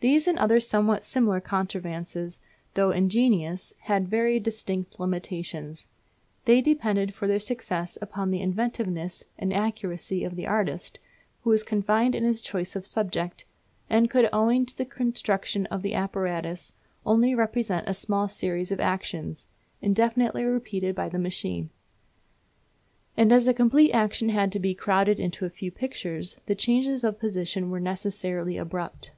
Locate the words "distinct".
4.40-4.98